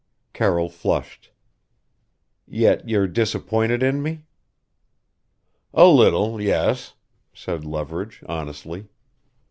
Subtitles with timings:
[0.33, 1.29] Carroll flushed.
[2.47, 4.23] "Yet you're disappointed in me?"
[5.75, 6.95] "A little yes,"
[7.35, 8.87] said Leverage honestly.